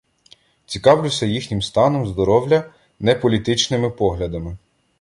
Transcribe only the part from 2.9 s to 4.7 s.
не політичними поглядами.